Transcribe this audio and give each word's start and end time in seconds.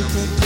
Everything 0.00 0.39